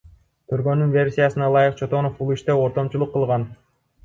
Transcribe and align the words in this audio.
Тергөөнүн 0.53 0.93
версиясына 0.95 1.49
ылайык, 1.51 1.75
Чотонов 1.83 2.17
бул 2.23 2.33
иште 2.37 2.57
ортомчулук 2.65 3.15
кылган. 3.19 3.47